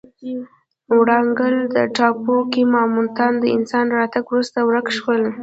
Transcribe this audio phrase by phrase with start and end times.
[0.99, 1.55] ورانګل
[1.95, 5.21] ټاپو کې ماموتان د انسان له راتګ وروسته ورک شول.